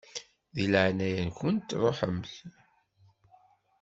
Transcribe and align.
Di 0.53 0.65
leɛnaya-nkent 0.71 1.75
ṛuḥemt! 1.81 2.27